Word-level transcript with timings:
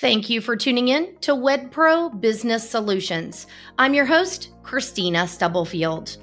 Thank 0.00 0.30
you 0.30 0.40
for 0.40 0.54
tuning 0.54 0.88
in 0.88 1.16
to 1.22 1.32
WedPro 1.32 2.20
Business 2.20 2.70
Solutions. 2.70 3.48
I'm 3.78 3.94
your 3.94 4.04
host, 4.04 4.50
Kristina 4.62 5.26
Stubblefield. 5.26 6.18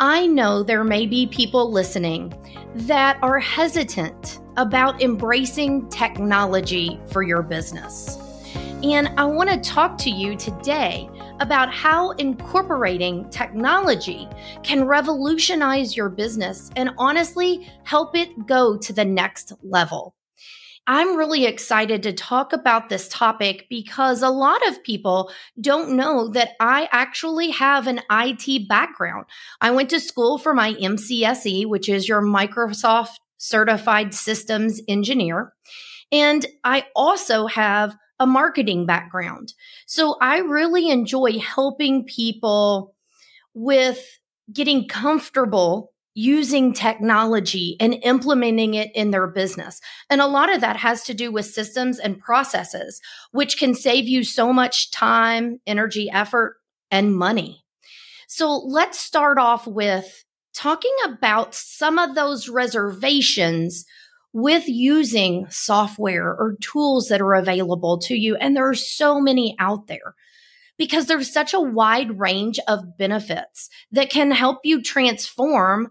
I 0.00 0.26
know 0.26 0.64
there 0.64 0.82
may 0.82 1.06
be 1.06 1.28
people 1.28 1.70
listening 1.70 2.34
that 2.74 3.20
are 3.22 3.38
hesitant 3.38 4.40
about 4.56 5.00
embracing 5.00 5.88
technology 5.88 6.98
for 7.12 7.22
your 7.22 7.42
business. 7.42 8.18
And 8.82 9.06
I 9.16 9.24
want 9.26 9.50
to 9.50 9.60
talk 9.60 9.98
to 9.98 10.10
you 10.10 10.34
today 10.34 11.08
about 11.38 11.72
how 11.72 12.10
incorporating 12.12 13.30
technology 13.30 14.28
can 14.64 14.84
revolutionize 14.84 15.96
your 15.96 16.08
business 16.08 16.72
and 16.74 16.90
honestly 16.98 17.70
help 17.84 18.16
it 18.16 18.48
go 18.48 18.76
to 18.78 18.92
the 18.92 19.04
next 19.04 19.52
level. 19.62 20.12
I'm 20.86 21.16
really 21.16 21.44
excited 21.44 22.02
to 22.02 22.12
talk 22.12 22.52
about 22.52 22.88
this 22.88 23.08
topic 23.08 23.66
because 23.70 24.20
a 24.20 24.30
lot 24.30 24.66
of 24.66 24.82
people 24.82 25.30
don't 25.60 25.96
know 25.96 26.28
that 26.30 26.50
I 26.58 26.88
actually 26.90 27.50
have 27.50 27.86
an 27.86 28.00
IT 28.10 28.68
background. 28.68 29.26
I 29.60 29.70
went 29.70 29.90
to 29.90 30.00
school 30.00 30.38
for 30.38 30.54
my 30.54 30.74
MCSE, 30.74 31.66
which 31.66 31.88
is 31.88 32.08
your 32.08 32.20
Microsoft 32.20 33.14
Certified 33.38 34.12
Systems 34.12 34.80
Engineer. 34.88 35.52
And 36.10 36.44
I 36.64 36.86
also 36.96 37.46
have 37.46 37.96
a 38.18 38.26
marketing 38.26 38.84
background. 38.84 39.54
So 39.86 40.16
I 40.20 40.38
really 40.38 40.90
enjoy 40.90 41.38
helping 41.38 42.04
people 42.04 42.94
with 43.54 44.18
getting 44.52 44.88
comfortable 44.88 45.91
using 46.14 46.72
technology 46.72 47.76
and 47.80 47.94
implementing 48.02 48.74
it 48.74 48.90
in 48.94 49.10
their 49.10 49.26
business. 49.26 49.80
And 50.10 50.20
a 50.20 50.26
lot 50.26 50.54
of 50.54 50.60
that 50.60 50.76
has 50.76 51.02
to 51.04 51.14
do 51.14 51.32
with 51.32 51.46
systems 51.46 51.98
and 51.98 52.18
processes, 52.18 53.00
which 53.30 53.58
can 53.58 53.74
save 53.74 54.08
you 54.08 54.24
so 54.24 54.52
much 54.52 54.90
time, 54.90 55.60
energy, 55.66 56.10
effort, 56.10 56.56
and 56.90 57.16
money. 57.16 57.64
So 58.28 58.56
let's 58.56 58.98
start 58.98 59.38
off 59.38 59.66
with 59.66 60.24
talking 60.54 60.94
about 61.06 61.54
some 61.54 61.98
of 61.98 62.14
those 62.14 62.48
reservations 62.48 63.84
with 64.34 64.68
using 64.68 65.46
software 65.50 66.28
or 66.28 66.56
tools 66.60 67.08
that 67.08 67.20
are 67.20 67.34
available 67.34 67.98
to 67.98 68.14
you. 68.14 68.36
And 68.36 68.56
there 68.56 68.68
are 68.68 68.74
so 68.74 69.20
many 69.20 69.54
out 69.58 69.86
there 69.86 70.14
because 70.78 71.06
there's 71.06 71.32
such 71.32 71.52
a 71.52 71.60
wide 71.60 72.18
range 72.18 72.58
of 72.66 72.96
benefits 72.96 73.68
that 73.92 74.10
can 74.10 74.30
help 74.30 74.60
you 74.64 74.82
transform 74.82 75.90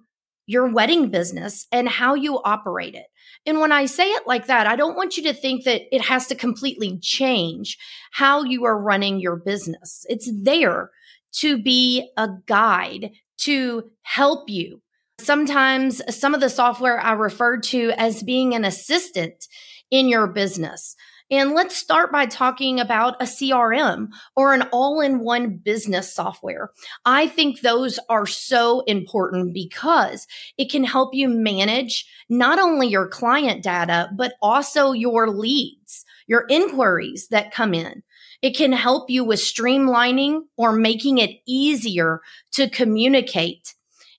your 0.52 0.67
wedding 0.67 1.09
business 1.09 1.66
and 1.71 1.88
how 1.88 2.13
you 2.13 2.41
operate 2.44 2.94
it. 2.94 3.05
And 3.45 3.59
when 3.59 3.71
I 3.71 3.85
say 3.85 4.07
it 4.07 4.27
like 4.27 4.47
that, 4.47 4.67
I 4.67 4.75
don't 4.75 4.97
want 4.97 5.17
you 5.17 5.23
to 5.23 5.33
think 5.33 5.63
that 5.63 5.83
it 5.95 6.02
has 6.02 6.27
to 6.27 6.35
completely 6.35 6.99
change 6.99 7.77
how 8.11 8.43
you 8.43 8.66
are 8.66 8.80
running 8.80 9.19
your 9.19 9.38
business. 9.38 10.05
It's 10.09 10.30
there 10.43 10.91
to 11.39 11.61
be 11.61 12.11
a 12.17 12.30
guide 12.45 13.11
to 13.39 13.89
help 14.03 14.49
you. 14.49 14.81
Sometimes 15.19 16.02
some 16.16 16.33
of 16.33 16.41
the 16.41 16.49
software 16.49 16.99
I 16.99 17.13
referred 17.13 17.63
to 17.63 17.91
as 17.97 18.23
being 18.23 18.53
an 18.53 18.65
assistant 18.65 19.47
in 19.89 20.09
your 20.09 20.27
business. 20.27 20.95
And 21.31 21.53
let's 21.53 21.77
start 21.77 22.11
by 22.11 22.25
talking 22.25 22.81
about 22.81 23.21
a 23.21 23.25
CRM 23.25 24.09
or 24.35 24.53
an 24.53 24.63
all 24.73 24.99
in 24.99 25.19
one 25.19 25.55
business 25.55 26.13
software. 26.13 26.71
I 27.05 27.27
think 27.27 27.61
those 27.61 27.97
are 28.09 28.27
so 28.27 28.81
important 28.81 29.53
because 29.53 30.27
it 30.57 30.69
can 30.69 30.83
help 30.83 31.13
you 31.13 31.29
manage 31.29 32.05
not 32.27 32.59
only 32.59 32.87
your 32.87 33.07
client 33.07 33.63
data, 33.63 34.09
but 34.13 34.33
also 34.41 34.91
your 34.91 35.29
leads, 35.29 36.03
your 36.27 36.45
inquiries 36.49 37.29
that 37.29 37.53
come 37.53 37.73
in. 37.73 38.03
It 38.41 38.57
can 38.57 38.73
help 38.73 39.09
you 39.09 39.23
with 39.23 39.39
streamlining 39.39 40.41
or 40.57 40.73
making 40.73 41.19
it 41.19 41.39
easier 41.47 42.19
to 42.53 42.69
communicate 42.69 43.73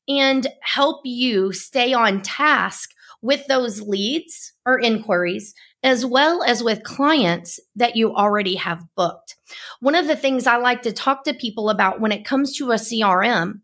and 0.08 0.46
help 0.62 1.02
you 1.04 1.52
stay 1.52 1.92
on 1.92 2.22
task 2.22 2.90
with 3.20 3.46
those 3.46 3.82
leads 3.82 4.52
or 4.64 4.80
inquiries 4.80 5.54
as 5.82 6.06
well 6.06 6.42
as 6.42 6.62
with 6.62 6.84
clients 6.84 7.58
that 7.74 7.96
you 7.96 8.14
already 8.14 8.54
have 8.54 8.84
booked. 8.96 9.36
One 9.80 9.94
of 9.94 10.06
the 10.06 10.16
things 10.16 10.46
I 10.46 10.56
like 10.56 10.82
to 10.82 10.92
talk 10.92 11.24
to 11.24 11.34
people 11.34 11.70
about 11.70 12.00
when 12.00 12.12
it 12.12 12.24
comes 12.24 12.56
to 12.56 12.70
a 12.70 12.76
CRM, 12.76 13.60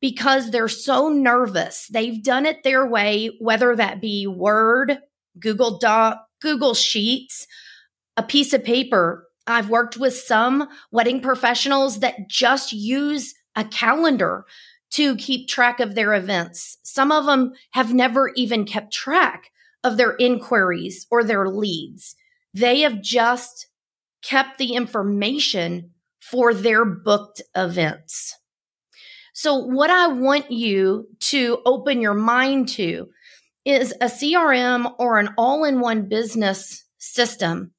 because 0.00 0.50
they're 0.50 0.68
so 0.68 1.08
nervous, 1.08 1.86
they've 1.92 2.22
done 2.22 2.46
it 2.46 2.62
their 2.62 2.86
way, 2.86 3.30
whether 3.38 3.74
that 3.76 4.00
be 4.00 4.26
Word, 4.26 4.98
Google 5.38 5.78
Doc, 5.78 6.26
Google 6.40 6.74
Sheets, 6.74 7.46
a 8.16 8.22
piece 8.22 8.52
of 8.52 8.64
paper. 8.64 9.26
I've 9.46 9.70
worked 9.70 9.96
with 9.96 10.14
some 10.14 10.68
wedding 10.90 11.20
professionals 11.20 12.00
that 12.00 12.28
just 12.28 12.72
use 12.72 13.34
a 13.56 13.64
calendar 13.64 14.44
to 14.92 15.16
keep 15.16 15.48
track 15.48 15.80
of 15.80 15.94
their 15.94 16.14
events. 16.14 16.78
Some 16.82 17.12
of 17.12 17.26
them 17.26 17.52
have 17.70 17.94
never 17.94 18.30
even 18.36 18.64
kept 18.64 18.92
track 18.92 19.50
of 19.84 19.96
their 19.96 20.12
inquiries 20.16 21.06
or 21.10 21.24
their 21.24 21.48
leads. 21.48 22.14
They 22.54 22.80
have 22.80 23.00
just 23.00 23.66
kept 24.22 24.58
the 24.58 24.74
information 24.74 25.90
for 26.20 26.52
their 26.52 26.84
booked 26.84 27.42
events. 27.56 28.36
So, 29.32 29.56
what 29.56 29.90
I 29.90 30.08
want 30.08 30.50
you 30.50 31.08
to 31.20 31.58
open 31.64 32.00
your 32.00 32.14
mind 32.14 32.68
to 32.70 33.08
is 33.64 33.92
a 34.00 34.06
CRM 34.06 34.92
or 34.98 35.18
an 35.18 35.30
all 35.38 35.64
in 35.64 35.80
one 35.80 36.08
business 36.08 36.84
system. 36.98 37.72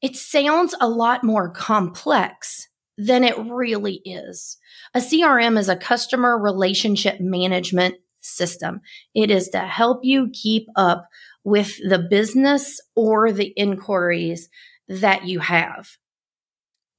It 0.00 0.16
sounds 0.16 0.74
a 0.80 0.88
lot 0.88 1.24
more 1.24 1.50
complex 1.50 2.68
than 2.96 3.24
it 3.24 3.36
really 3.38 4.00
is. 4.04 4.56
A 4.94 5.00
CRM 5.00 5.58
is 5.58 5.68
a 5.68 5.76
customer 5.76 6.38
relationship 6.38 7.20
management 7.20 7.96
system. 8.28 8.80
It 9.14 9.30
is 9.30 9.48
to 9.50 9.60
help 9.60 10.00
you 10.04 10.30
keep 10.32 10.66
up 10.76 11.08
with 11.44 11.76
the 11.88 11.98
business 11.98 12.80
or 12.94 13.32
the 13.32 13.52
inquiries 13.56 14.48
that 14.88 15.26
you 15.26 15.40
have. 15.40 15.88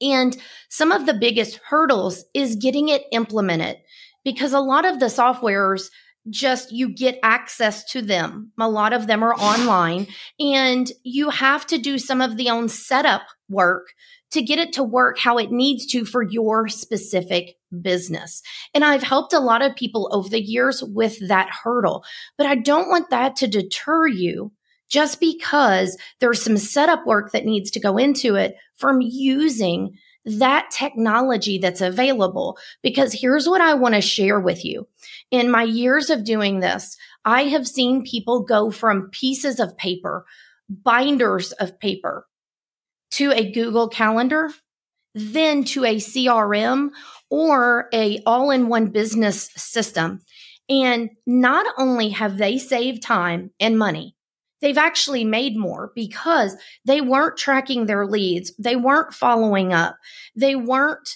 And 0.02 0.36
some 0.70 0.92
of 0.92 1.06
the 1.06 1.14
biggest 1.14 1.60
hurdles 1.68 2.24
is 2.34 2.56
getting 2.56 2.90
it 2.90 3.04
implemented 3.12 3.78
because 4.24 4.54
a 4.54 4.60
lot 4.60 4.86
of 4.86 5.00
the 5.00 5.08
softwares 5.08 5.90
just 6.30 6.72
you 6.72 6.94
get 6.94 7.20
access 7.24 7.84
to 7.92 8.02
them. 8.02 8.52
A 8.60 8.70
lot 8.70 8.94
of 8.94 9.08
them 9.08 9.24
are 9.24 9.34
online 9.36 10.08
and 10.40 10.90
you 11.04 11.30
have 11.30 11.66
to 11.68 11.78
do 11.78 11.98
some 11.98 12.22
of 12.22 12.38
the 12.38 12.50
own 12.50 12.70
setup 12.70 13.24
work 13.50 13.88
to 14.32 14.42
get 14.42 14.60
it 14.60 14.74
to 14.74 14.84
work 14.84 15.18
how 15.18 15.38
it 15.38 15.52
needs 15.52 15.86
to 15.88 16.06
for 16.06 16.22
your 16.22 16.68
specific 16.68 17.58
business. 17.82 18.42
And 18.74 18.86
I've 18.86 19.04
helped 19.04 19.34
a 19.34 19.40
lot 19.40 19.62
of 19.62 19.76
people 19.76 20.10
over 20.12 20.30
the 20.30 20.42
years 20.42 20.84
with 20.84 21.28
that 21.28 21.50
hurdle, 21.50 22.04
but 22.38 22.48
I 22.48 22.56
don't 22.56 22.90
want 22.90 23.10
that 23.10 23.36
to 23.38 23.48
deter 23.48 24.08
you 24.08 24.52
just 24.90 25.20
because 25.20 25.98
there's 26.20 26.42
some 26.42 26.58
setup 26.58 27.06
work 27.06 27.32
that 27.32 27.46
needs 27.46 27.72
to 27.72 27.80
go 27.80 27.98
into 27.98 28.36
it 28.36 28.56
from 28.76 29.02
using 29.02 29.96
that 30.26 30.70
technology 30.72 31.58
that's 31.58 31.82
available. 31.82 32.58
Because 32.82 33.14
here's 33.14 33.48
what 33.48 33.62
I 33.62 33.74
want 33.76 33.96
to 33.96 34.02
share 34.02 34.40
with 34.40 34.66
you. 34.66 34.88
In 35.32 35.52
my 35.52 35.64
years 35.64 36.10
of 36.10 36.26
doing 36.26 36.60
this, 36.60 36.98
I 37.26 37.44
have 37.44 37.68
seen 37.68 38.04
people 38.04 38.44
go 38.44 38.72
from 38.72 39.10
pieces 39.12 39.60
of 39.60 39.78
paper, 39.78 40.26
binders 40.70 41.52
of 41.54 41.80
paper, 41.80 42.28
to 43.20 43.34
a 43.34 43.52
Google 43.52 43.90
Calendar, 43.90 44.50
then 45.14 45.66
to 45.66 45.84
a 45.84 45.98
CRM 45.98 46.92
or 47.30 47.90
a 47.94 48.22
all-in-one 48.26 48.88
business 48.92 49.50
system. 49.58 50.22
And 50.70 51.10
not 51.28 51.66
only 51.78 52.10
have 52.12 52.38
they 52.38 52.58
saved 52.58 53.04
time 53.04 53.52
and 53.60 53.78
money, 53.78 54.16
they've 54.62 54.78
actually 54.78 55.26
made 55.26 55.58
more 55.58 55.92
because 55.96 56.56
they 56.86 57.02
weren't 57.02 57.36
tracking 57.36 57.88
their 57.88 58.08
leads. 58.08 58.54
They 58.58 58.78
weren't 58.78 59.14
following 59.14 59.74
up. 59.74 59.98
They 60.34 60.56
weren't 60.56 61.10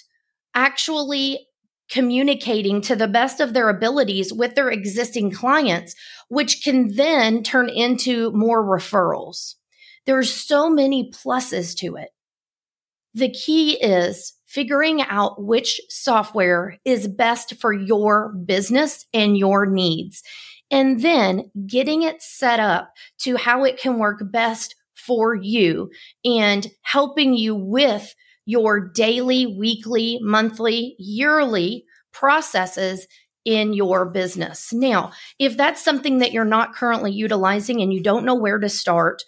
actually 0.54 1.46
communicating 1.90 2.82
to 2.82 2.96
the 2.96 3.08
best 3.08 3.40
of 3.40 3.54
their 3.54 3.70
abilities 3.70 4.30
with 4.30 4.56
their 4.56 4.68
existing 4.68 5.30
clients, 5.30 5.94
which 6.28 6.62
can 6.62 6.96
then 6.96 7.42
turn 7.42 7.70
into 7.70 8.30
more 8.32 8.62
referrals. 8.62 9.54
There's 10.06 10.32
so 10.32 10.68
many 10.68 11.10
pluses 11.10 11.76
to 11.78 11.96
it. 11.96 12.10
The 13.14 13.30
key 13.30 13.80
is 13.82 14.34
figuring 14.46 15.02
out 15.02 15.42
which 15.42 15.80
software 15.88 16.78
is 16.84 17.08
best 17.08 17.54
for 17.60 17.72
your 17.72 18.32
business 18.44 19.06
and 19.14 19.36
your 19.36 19.66
needs, 19.66 20.22
and 20.70 21.00
then 21.02 21.50
getting 21.66 22.02
it 22.02 22.22
set 22.22 22.60
up 22.60 22.92
to 23.20 23.36
how 23.36 23.64
it 23.64 23.78
can 23.78 23.98
work 23.98 24.20
best 24.30 24.74
for 24.94 25.34
you 25.34 25.90
and 26.24 26.70
helping 26.82 27.34
you 27.34 27.54
with 27.54 28.14
your 28.46 28.80
daily, 28.80 29.46
weekly, 29.46 30.18
monthly, 30.22 30.96
yearly 30.98 31.84
processes 32.12 33.06
in 33.44 33.74
your 33.74 34.06
business. 34.06 34.72
Now, 34.72 35.12
if 35.38 35.56
that's 35.56 35.84
something 35.84 36.18
that 36.18 36.32
you're 36.32 36.44
not 36.44 36.74
currently 36.74 37.12
utilizing 37.12 37.80
and 37.80 37.92
you 37.92 38.02
don't 38.02 38.24
know 38.24 38.34
where 38.34 38.58
to 38.58 38.68
start, 38.68 39.22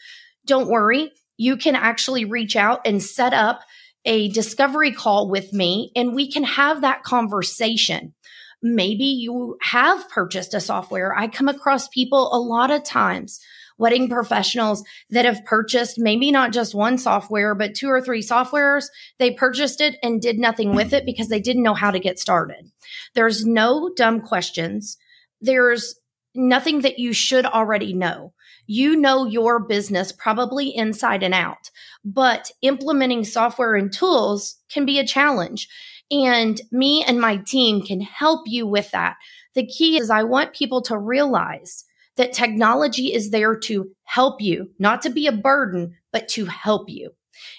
don't 0.47 0.69
worry. 0.69 1.13
you 1.39 1.57
can 1.59 1.77
actually 1.77 2.25
reach 2.25 2.57
out 2.57 2.81
and 2.87 3.03
set 3.03 3.35
up 3.35 3.61
a 4.07 4.29
discovery 4.31 4.93
call 4.93 5.29
with 5.29 5.53
me 5.53 5.91
and 5.95 6.15
we 6.15 6.31
can 6.31 6.45
have 6.45 6.81
that 6.81 7.03
conversation. 7.03 8.15
Maybe 8.63 9.05
you 9.05 9.59
have 9.61 10.09
purchased 10.09 10.55
a 10.55 10.61
software. 10.61 11.15
I 11.15 11.29
come 11.29 11.49
across 11.49 11.89
people 11.89 12.33
a 12.33 12.41
lot 12.41 12.71
of 12.71 12.85
times, 12.85 13.39
wedding 13.77 14.09
professionals 14.09 14.83
that 15.11 15.27
have 15.27 15.45
purchased 15.45 15.99
maybe 15.99 16.33
not 16.33 16.53
just 16.53 16.75
one 16.75 16.97
software, 16.97 17.55
but 17.55 17.75
two 17.75 17.89
or 17.89 18.01
three 18.01 18.23
softwares. 18.23 18.87
They 19.19 19.33
purchased 19.33 19.81
it 19.81 19.97
and 20.03 20.23
did 20.23 20.39
nothing 20.39 20.75
with 20.75 20.95
it 20.95 21.05
because 21.05 21.29
they 21.29 21.41
didn't 21.41 21.65
know 21.65 21.75
how 21.75 21.91
to 21.91 22.01
get 22.01 22.19
started. 22.19 22.71
There's 23.15 23.45
no 23.45 23.91
dumb 23.95 24.23
questions. 24.23 24.97
There's 25.41 26.01
nothing 26.37 26.81
that 26.83 26.99
you 26.99 27.13
should 27.13 27.47
already 27.47 27.93
know. 27.93 28.33
You 28.67 28.97
know 28.97 29.27
your 29.27 29.61
business 29.61 30.13
probably 30.13 30.75
inside 30.75 31.23
and 31.23 31.35
out, 31.35 31.71
but 32.05 32.51
implementing 32.63 33.25
software 33.25 33.77
and 33.77 33.93
tools 33.93 34.57
can 34.69 34.85
be 34.85 34.99
a 34.99 35.07
challenge. 35.07 35.69
And 36.11 36.61
me 36.71 37.05
and 37.05 37.21
my 37.21 37.37
team 37.39 37.83
can 37.83 38.01
help 38.01 38.43
you 38.47 38.67
with 38.67 38.91
that. 38.93 39.17
The 39.55 39.67
key 39.67 39.99
is 39.99 40.11
I 40.11 40.23
want 40.23 40.55
people 40.55 40.83
to 40.83 40.99
realize 40.99 41.85
that 42.17 42.33
technology 42.33 43.13
is 43.13 43.31
there 43.31 43.57
to 43.57 43.91
help 44.05 44.41
you, 44.41 44.71
not 44.79 45.03
to 45.03 45.11
be 45.11 45.27
a 45.27 45.33
burden, 45.33 45.97
but 46.13 46.29
to 46.29 46.47
help 46.47 46.89
you. 46.89 47.11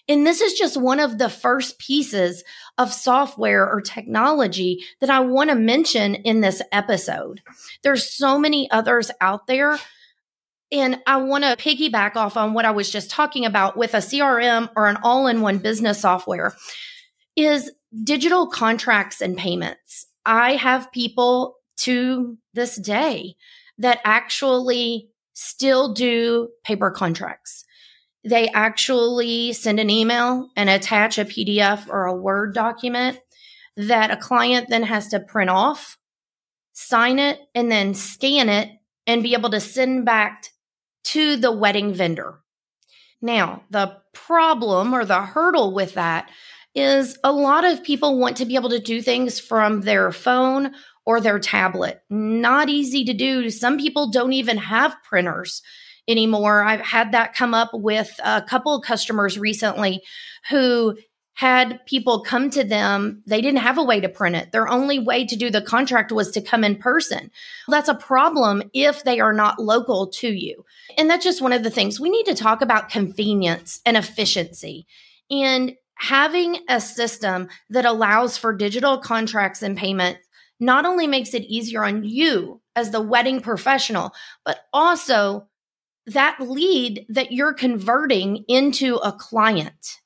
And 0.08 0.26
this 0.26 0.42
is 0.42 0.54
just 0.54 0.78
one 0.78 1.00
of 1.00 1.18
the 1.18 1.30
first 1.30 1.80
pieces 1.80 2.44
of 2.78 2.94
software 2.94 3.70
or 3.70 3.82
technology 3.82 4.84
that 5.02 5.10
I 5.10 5.20
want 5.22 5.50
to 5.50 5.56
mention 5.56 6.16
in 6.16 6.42
this 6.42 6.62
episode. 6.72 7.42
There's 7.84 8.10
so 8.10 8.40
many 8.40 8.70
others 8.72 9.12
out 9.22 9.48
there. 9.48 9.80
And 10.72 11.00
I 11.08 11.18
want 11.18 11.44
to 11.46 11.56
piggyback 11.56 12.16
off 12.16 12.36
on 12.36 12.54
what 12.54 12.66
I 12.66 12.72
was 12.72 12.90
just 12.90 13.10
talking 13.10 13.46
about 13.46 13.78
with 13.78 13.94
a 13.94 14.00
CRM 14.00 14.70
or 14.76 14.88
an 14.88 14.98
all 15.02 15.28
in 15.28 15.42
one 15.42 15.60
business 15.60 16.02
software 16.02 16.56
is 17.38 17.72
digital 18.04 18.48
contracts 18.48 19.22
and 19.22 19.38
payments. 19.38 20.08
I 20.26 20.56
have 20.56 20.92
people 20.92 21.56
to 21.78 22.38
this 22.54 22.76
day 22.76 23.36
that 23.78 24.00
actually 24.04 25.10
still 25.34 25.94
do 25.94 26.50
paper 26.64 26.92
contracts. 26.92 27.64
They 28.24 28.50
actually 28.50 29.54
send 29.54 29.80
an 29.80 29.90
email 29.90 30.50
and 30.56 30.70
attach 30.70 31.18
a 31.18 31.26
PDF 31.26 31.88
or 31.88 32.06
a 32.06 32.16
Word 32.16 32.54
document 32.54 33.20
that 33.78 34.12
a 34.12 34.18
client 34.18 34.70
then 34.70 34.84
has 34.84 35.08
to 35.10 35.20
print 35.20 35.50
off, 35.50 35.98
sign 36.74 37.20
it, 37.20 37.40
and 37.54 37.72
then 37.72 37.94
scan 37.94 38.50
it 38.50 38.70
and 39.06 39.24
be 39.24 39.34
able 39.34 39.52
to 39.52 39.60
send 39.60 40.06
back 40.06 40.48
to 41.06 41.38
the 41.38 41.52
wedding 41.52 41.94
vendor. 41.94 42.40
Now, 43.22 43.64
the 43.70 43.98
problem 44.14 44.94
or 44.94 45.06
the 45.06 45.22
hurdle 45.22 45.74
with 45.74 45.94
that 45.94 46.30
is 46.76 47.18
a 47.24 47.32
lot 47.32 47.64
of 47.64 47.84
people 47.84 48.20
want 48.20 48.38
to 48.38 48.46
be 48.46 48.56
able 48.56 48.70
to 48.70 48.80
do 48.80 49.02
things 49.02 49.40
from 49.40 49.82
their 49.82 50.12
phone 50.12 50.74
or 51.06 51.22
their 51.22 51.40
tablet. 51.40 52.02
Not 52.10 52.70
easy 52.70 53.06
to 53.06 53.14
do. 53.14 53.50
Some 53.50 53.78
people 53.78 54.12
don't 54.12 54.34
even 54.34 54.58
have 54.58 55.02
printers 55.04 55.62
anymore. 56.08 56.64
I've 56.64 56.82
had 56.82 57.12
that 57.12 57.34
come 57.34 57.54
up 57.54 57.72
with 57.74 58.20
a 58.24 58.42
couple 58.42 58.76
of 58.76 58.84
customers 58.84 59.38
recently 59.38 60.02
who 60.50 60.96
had 61.38 61.86
people 61.86 62.22
come 62.22 62.50
to 62.50 62.64
them. 62.64 63.22
They 63.28 63.42
didn't 63.42 63.60
have 63.60 63.78
a 63.78 63.84
way 63.84 64.00
to 64.00 64.10
print 64.10 64.36
it. 64.36 64.52
Their 64.52 64.68
only 64.68 64.98
way 64.98 65.24
to 65.24 65.36
do 65.36 65.52
the 65.52 65.62
contract 65.62 66.12
was 66.12 66.32
to 66.32 66.42
come 66.42 66.64
in 66.64 66.78
person. 66.78 67.30
That's 67.68 67.90
a 67.90 67.94
problem 67.94 68.64
if 68.74 69.04
they 69.04 69.20
are 69.20 69.34
not 69.34 69.60
local 69.60 70.08
to 70.08 70.28
you. 70.28 70.66
And 70.98 71.08
that's 71.08 71.24
just 71.24 71.42
one 71.42 71.54
of 71.54 71.62
the 71.62 71.70
things 71.70 72.00
we 72.00 72.10
need 72.10 72.26
to 72.26 72.34
talk 72.34 72.64
about 72.64 72.90
convenience 72.90 73.82
and 73.86 73.96
efficiency. 73.96 74.88
And 75.30 75.76
having 75.94 76.58
a 76.70 76.82
system 76.82 77.50
that 77.70 77.86
allows 77.86 78.36
for 78.36 78.52
digital 78.52 78.98
contracts 78.98 79.62
and 79.62 79.78
payment 79.78 80.18
not 80.60 80.88
only 80.88 81.06
makes 81.06 81.36
it 81.36 81.44
easier 81.44 81.84
on 81.84 82.04
you 82.04 82.62
as 82.76 82.90
the 82.90 83.02
wedding 83.02 83.42
professional, 83.42 84.12
but 84.44 84.62
also 84.74 85.48
that 86.08 86.38
lead 86.40 87.06
that 87.10 87.32
you're 87.32 87.54
converting 87.54 88.46
into 88.48 88.96
a 88.96 89.12
client. 89.12 90.00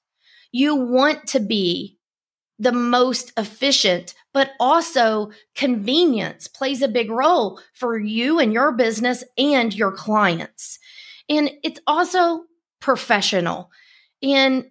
You 0.51 0.75
want 0.75 1.27
to 1.27 1.39
be 1.39 1.97
the 2.59 2.71
most 2.71 3.31
efficient, 3.37 4.13
but 4.33 4.51
also 4.59 5.31
convenience 5.55 6.47
plays 6.47 6.81
a 6.81 6.87
big 6.87 7.09
role 7.09 7.59
for 7.73 7.97
you 7.97 8.39
and 8.39 8.53
your 8.53 8.71
business 8.71 9.23
and 9.37 9.73
your 9.73 9.91
clients. 9.91 10.77
And 11.29 11.51
it's 11.63 11.79
also 11.87 12.43
professional. 12.79 13.71
And 14.21 14.65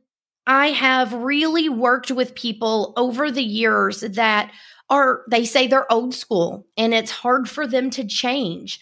I 0.47 0.69
have 0.69 1.13
really 1.13 1.69
worked 1.69 2.11
with 2.11 2.35
people 2.35 2.93
over 2.97 3.31
the 3.31 3.43
years 3.43 4.01
that 4.01 4.53
are, 4.89 5.23
they 5.29 5.45
say 5.45 5.67
they're 5.67 5.91
old 5.93 6.15
school 6.15 6.67
and 6.77 6.93
it's 6.93 7.11
hard 7.11 7.49
for 7.49 7.67
them 7.67 7.91
to 7.91 8.05
change. 8.05 8.81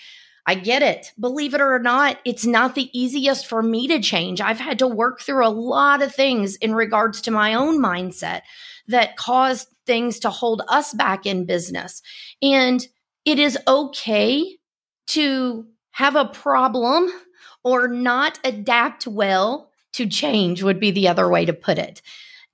I 0.48 0.54
get 0.54 0.80
it. 0.80 1.12
Believe 1.20 1.52
it 1.52 1.60
or 1.60 1.78
not, 1.78 2.20
it's 2.24 2.46
not 2.46 2.74
the 2.74 2.88
easiest 2.98 3.46
for 3.46 3.62
me 3.62 3.86
to 3.88 4.00
change. 4.00 4.40
I've 4.40 4.58
had 4.58 4.78
to 4.78 4.88
work 4.88 5.20
through 5.20 5.46
a 5.46 5.50
lot 5.50 6.00
of 6.00 6.14
things 6.14 6.56
in 6.56 6.74
regards 6.74 7.20
to 7.20 7.30
my 7.30 7.52
own 7.52 7.78
mindset 7.78 8.40
that 8.86 9.18
caused 9.18 9.68
things 9.84 10.18
to 10.20 10.30
hold 10.30 10.62
us 10.68 10.94
back 10.94 11.26
in 11.26 11.44
business. 11.44 12.00
And 12.40 12.80
it 13.26 13.38
is 13.38 13.58
okay 13.68 14.56
to 15.08 15.66
have 15.90 16.16
a 16.16 16.24
problem 16.24 17.10
or 17.62 17.86
not 17.86 18.38
adapt 18.42 19.06
well 19.06 19.70
to 19.92 20.06
change, 20.06 20.62
would 20.62 20.80
be 20.80 20.92
the 20.92 21.08
other 21.08 21.28
way 21.28 21.44
to 21.44 21.52
put 21.52 21.76
it. 21.76 22.00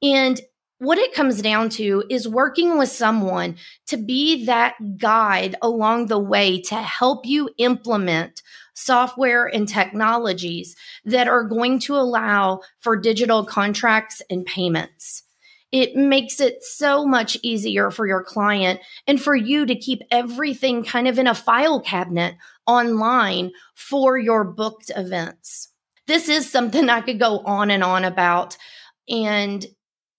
And 0.03 0.41
what 0.85 0.99
it 0.99 1.15
comes 1.15 1.41
down 1.43 1.69
to 1.71 2.05
is 2.11 2.29
working 2.29 2.79
with 2.79 2.89
someone 2.89 3.57
to 3.87 3.97
be 3.97 4.45
that 4.45 4.75
guide 4.99 5.57
along 5.63 6.07
the 6.07 6.19
way 6.19 6.61
to 6.61 6.75
help 6.77 7.27
you 7.27 7.51
implement 7.59 8.43
software 8.75 9.47
and 9.47 9.69
technologies 9.69 10.77
that 11.05 11.29
are 11.29 11.45
going 11.45 11.79
to 11.79 11.95
allow 11.95 12.61
for 12.81 12.97
digital 12.97 13.45
contracts 13.45 14.21
and 14.29 14.45
payments. 14.47 15.23
It 15.73 15.97
makes 15.97 16.39
it 16.39 16.63
so 16.63 17.05
much 17.05 17.37
easier 17.43 17.91
for 17.91 18.07
your 18.07 18.23
client 18.23 18.81
and 19.07 19.21
for 19.21 19.35
you 19.35 19.67
to 19.67 19.75
keep 19.75 20.03
everything 20.11 20.85
kind 20.85 21.09
of 21.09 21.19
in 21.19 21.27
a 21.27 21.35
file 21.35 21.81
cabinet 21.81 22.37
online 22.67 23.51
for 23.75 24.17
your 24.17 24.45
booked 24.45 24.93
events. 24.95 25.71
This 26.07 26.29
is 26.29 26.51
something 26.51 26.89
I 26.89 27.01
could 27.01 27.19
go 27.19 27.41
on 27.41 27.71
and 27.71 27.83
on 27.83 28.05
about. 28.05 28.57
And 29.09 29.67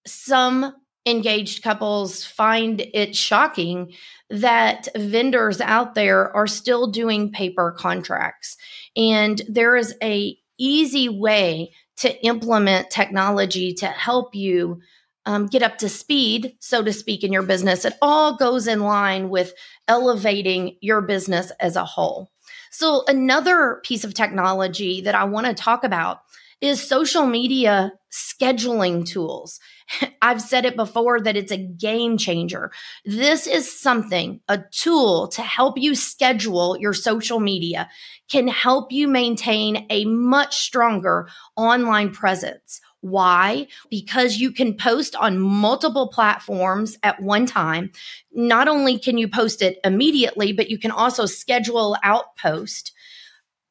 some 0.05 0.73
engaged 1.05 1.63
couples 1.63 2.23
find 2.25 2.81
it 2.93 3.15
shocking 3.15 3.93
that 4.29 4.87
vendors 4.95 5.61
out 5.61 5.93
there 5.93 6.35
are 6.35 6.47
still 6.47 6.87
doing 6.87 7.31
paper 7.31 7.71
contracts. 7.77 8.57
And 8.95 9.41
there 9.47 9.75
is 9.75 9.95
a 10.01 10.37
easy 10.57 11.09
way 11.09 11.71
to 11.97 12.25
implement 12.25 12.89
technology 12.89 13.73
to 13.73 13.87
help 13.87 14.33
you 14.33 14.81
um, 15.27 15.47
get 15.47 15.63
up 15.63 15.77
to 15.79 15.89
speed 15.89 16.55
so 16.59 16.83
to 16.83 16.93
speak 16.93 17.23
in 17.23 17.33
your 17.33 17.43
business. 17.43 17.85
It 17.85 17.93
all 18.01 18.35
goes 18.35 18.67
in 18.67 18.81
line 18.81 19.29
with 19.29 19.53
elevating 19.87 20.77
your 20.81 21.01
business 21.01 21.51
as 21.59 21.75
a 21.75 21.85
whole. 21.85 22.31
So 22.71 23.03
another 23.07 23.79
piece 23.83 24.03
of 24.03 24.13
technology 24.13 25.01
that 25.01 25.15
i 25.15 25.23
want 25.23 25.47
to 25.47 25.53
talk 25.53 25.83
about 25.83 26.19
is 26.65 26.87
social 26.87 27.25
media 27.25 27.93
scheduling 28.11 29.05
tools. 29.05 29.59
I've 30.21 30.41
said 30.41 30.65
it 30.65 30.75
before 30.75 31.19
that 31.21 31.35
it's 31.35 31.51
a 31.51 31.57
game 31.57 32.17
changer. 32.17 32.71
This 33.05 33.47
is 33.47 33.79
something, 33.79 34.39
a 34.47 34.63
tool 34.71 35.27
to 35.29 35.41
help 35.41 35.77
you 35.77 35.95
schedule 35.95 36.77
your 36.79 36.93
social 36.93 37.39
media, 37.39 37.89
can 38.29 38.47
help 38.47 38.91
you 38.91 39.07
maintain 39.07 39.85
a 39.89 40.05
much 40.05 40.55
stronger 40.55 41.27
online 41.55 42.11
presence. 42.11 42.81
Why? 43.01 43.67
Because 43.91 44.37
you 44.37 44.51
can 44.51 44.75
post 44.75 45.15
on 45.15 45.39
multiple 45.39 46.07
platforms 46.07 46.97
at 47.03 47.21
one 47.21 47.45
time. 47.45 47.91
Not 48.33 48.67
only 48.67 48.97
can 48.97 49.19
you 49.19 49.27
post 49.27 49.61
it 49.61 49.77
immediately, 49.83 50.53
but 50.53 50.71
you 50.71 50.79
can 50.79 50.89
also 50.89 51.27
schedule 51.27 51.95
out 52.01 52.35
post 52.37 52.93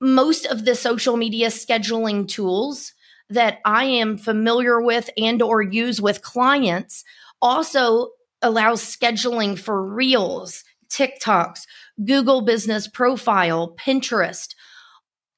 most 0.05 0.45
of 0.45 0.67
the 0.67 0.75
social 0.75 1.17
media 1.17 1.49
scheduling 1.49 2.29
tools 2.29 2.93
that 3.31 3.59
I 3.65 3.85
am 3.85 4.19
familiar 4.19 4.81
with 4.81 5.09
and 5.17 5.41
or 5.41 5.63
use 5.63 5.99
with 5.99 6.21
clients 6.21 7.05
also 7.41 8.11
allows 8.43 8.83
scheduling 8.85 9.59
for 9.59 9.83
reels, 9.83 10.63
TikToks, 10.89 11.67
Google 12.05 12.43
business 12.43 12.87
profile, 12.87 13.75
Pinterest. 13.81 14.55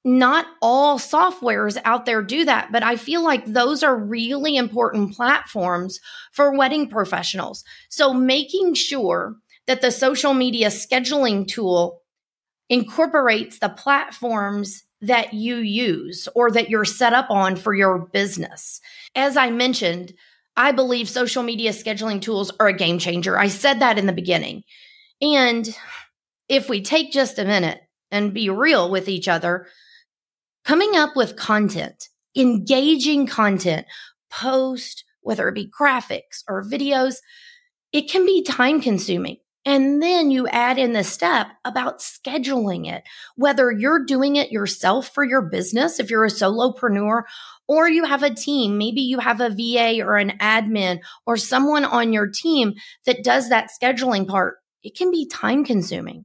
Not 0.04 0.46
all 0.60 0.98
softwares 0.98 1.80
out 1.84 2.04
there 2.04 2.22
do 2.22 2.44
that, 2.44 2.72
but 2.72 2.82
I 2.82 2.96
feel 2.96 3.22
like 3.22 3.46
those 3.46 3.84
are 3.84 3.96
really 3.96 4.56
important 4.56 5.14
platforms 5.14 6.00
for 6.32 6.56
wedding 6.56 6.88
professionals. 6.88 7.62
So 7.88 8.12
making 8.12 8.74
sure 8.74 9.36
that 9.68 9.80
the 9.80 9.92
social 9.92 10.34
media 10.34 10.68
scheduling 10.68 11.46
tool 11.46 12.02
incorporates 12.68 13.58
the 13.58 13.68
platforms 13.68 14.84
that 15.00 15.34
you 15.34 15.56
use 15.56 16.28
or 16.34 16.50
that 16.50 16.70
you're 16.70 16.84
set 16.84 17.12
up 17.12 17.30
on 17.30 17.56
for 17.56 17.74
your 17.74 17.98
business. 17.98 18.80
As 19.14 19.36
I 19.36 19.50
mentioned, 19.50 20.14
I 20.56 20.72
believe 20.72 21.08
social 21.08 21.42
media 21.42 21.72
scheduling 21.72 22.20
tools 22.20 22.50
are 22.58 22.68
a 22.68 22.76
game 22.76 22.98
changer. 22.98 23.38
I 23.38 23.48
said 23.48 23.80
that 23.80 23.98
in 23.98 24.06
the 24.06 24.12
beginning. 24.12 24.62
And 25.20 25.68
if 26.48 26.68
we 26.68 26.82
take 26.82 27.12
just 27.12 27.38
a 27.38 27.44
minute 27.44 27.80
and 28.10 28.32
be 28.32 28.48
real 28.48 28.90
with 28.90 29.08
each 29.08 29.28
other, 29.28 29.66
coming 30.64 30.96
up 30.96 31.14
with 31.14 31.36
content, 31.36 32.08
engaging 32.36 33.26
content, 33.26 33.86
post, 34.30 35.04
whether 35.20 35.48
it 35.48 35.54
be 35.54 35.70
graphics 35.78 36.42
or 36.48 36.64
videos, 36.64 37.16
it 37.92 38.10
can 38.10 38.24
be 38.24 38.42
time 38.42 38.80
consuming. 38.80 39.36
And 39.66 40.00
then 40.00 40.30
you 40.30 40.46
add 40.46 40.78
in 40.78 40.92
the 40.92 41.02
step 41.02 41.48
about 41.64 41.98
scheduling 41.98 42.90
it, 42.90 43.02
whether 43.34 43.72
you're 43.72 44.04
doing 44.04 44.36
it 44.36 44.52
yourself 44.52 45.08
for 45.12 45.24
your 45.24 45.42
business, 45.42 45.98
if 45.98 46.08
you're 46.08 46.24
a 46.24 46.28
solopreneur, 46.28 47.24
or 47.66 47.88
you 47.88 48.04
have 48.04 48.22
a 48.22 48.32
team. 48.32 48.78
Maybe 48.78 49.00
you 49.00 49.18
have 49.18 49.40
a 49.40 49.50
VA 49.50 50.04
or 50.04 50.18
an 50.18 50.38
admin 50.38 51.00
or 51.26 51.36
someone 51.36 51.84
on 51.84 52.12
your 52.12 52.28
team 52.28 52.74
that 53.06 53.24
does 53.24 53.48
that 53.48 53.70
scheduling 53.70 54.28
part. 54.28 54.58
It 54.84 54.96
can 54.96 55.10
be 55.10 55.26
time 55.26 55.64
consuming. 55.64 56.24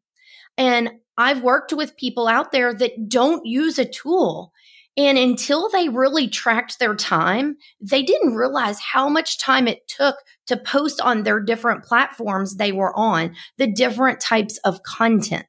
And 0.56 0.92
I've 1.18 1.42
worked 1.42 1.74
with 1.74 1.98
people 1.98 2.28
out 2.28 2.52
there 2.52 2.76
that 2.76 3.10
don't 3.10 3.46
use 3.46 3.80
a 3.80 3.86
tool. 3.86 4.54
And 4.98 5.18
until 5.18 5.70
they 5.70 5.88
really 5.88 6.28
tracked 6.28 6.80
their 6.80 6.96
time, 6.96 7.56
they 7.80 8.04
didn't 8.04 8.36
realize 8.36 8.80
how 8.80 9.08
much 9.08 9.40
time 9.40 9.68
it 9.68 9.88
took 9.88 10.18
to 10.48 10.58
post 10.58 11.00
on 11.00 11.24
their 11.24 11.40
different 11.40 11.86
platforms 11.86 12.56
they 12.56 12.74
were 12.74 12.94
on, 12.98 13.36
the 13.58 13.68
different 13.68 14.20
types 14.20 14.58
of 14.60 14.84
content. 14.84 15.46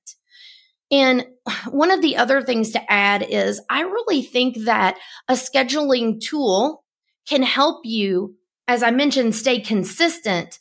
And 0.93 1.27
one 1.71 1.91
of 1.91 2.03
the 2.03 2.17
other 2.17 2.43
things 2.43 2.71
to 2.73 2.93
add 2.93 3.27
is 3.29 3.61
I 3.69 3.81
really 3.81 4.23
think 4.23 4.65
that 4.65 4.99
a 5.29 5.35
scheduling 5.35 6.21
tool 6.21 6.85
can 7.27 7.43
help 7.43 7.81
you, 7.85 8.37
as 8.69 8.83
I 8.83 8.91
mentioned, 8.91 9.35
stay 9.35 9.59
consistent 9.59 10.59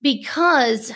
because 0.00 0.92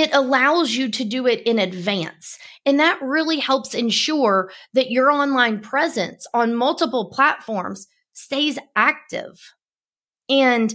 it 0.00 0.10
allows 0.12 0.72
you 0.74 0.90
to 0.90 1.04
do 1.04 1.26
it 1.26 1.42
in 1.42 1.58
advance. 1.58 2.38
And 2.66 2.80
that 2.80 3.00
really 3.02 3.38
helps 3.38 3.74
ensure 3.74 4.50
that 4.72 4.90
your 4.90 5.10
online 5.10 5.60
presence 5.60 6.26
on 6.34 6.54
multiple 6.54 7.10
platforms 7.10 7.86
stays 8.12 8.58
active. 8.74 9.54
And 10.28 10.74